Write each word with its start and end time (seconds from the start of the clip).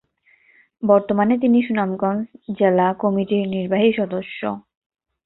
বর্তমানে 0.83 1.33
তিনি 1.37 1.57
সুনামগঞ্জ 1.67 2.21
জেলা 2.59 2.87
কমিটির 3.01 3.43
নির্বাহী 3.47 3.89
সদস্য। 3.99 4.39